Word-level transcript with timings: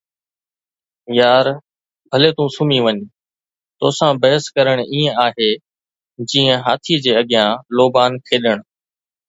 يار، 1.19 1.45
ڀلي 2.09 2.29
تون 2.35 2.47
سمهي 2.55 2.79
وڃ، 2.85 2.97
توسان 3.79 4.11
بحث 4.23 4.43
ڪرڻ 4.55 4.77
ائين 4.85 5.07
آهي 5.25 5.51
جيئن 6.31 6.49
هاٿي 6.65 6.95
جي 7.03 7.11
اڳيان 7.21 7.49
لوبان 7.77 8.11
کيڏڻ. 8.27 8.57